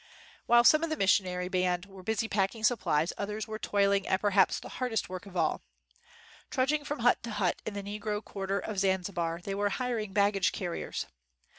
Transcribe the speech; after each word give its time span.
While 0.47 0.63
some 0.63 0.83
of 0.83 0.89
the 0.89 0.97
missionary 0.97 1.47
band 1.47 1.85
were 1.85 2.01
busy 2.01 2.27
packing 2.27 2.63
supplies, 2.63 3.13
others 3.19 3.47
were 3.47 3.59
toiling 3.59 4.07
at 4.07 4.19
perhaps 4.21 4.59
the 4.59 4.67
hardest 4.79 5.09
work 5.09 5.27
of 5.27 5.37
all. 5.37 5.61
Trudg 6.49 6.71
ing 6.71 6.83
from 6.83 7.01
hut 7.01 7.21
to 7.21 7.29
hut 7.29 7.61
in 7.67 7.75
the 7.75 7.83
negro 7.83 8.25
quarter 8.25 8.57
of 8.57 8.79
Zanzibar, 8.79 9.41
they 9.43 9.53
were 9.53 9.69
hiring 9.69 10.11
baggage 10.11 10.53
carriers. 10.53 11.05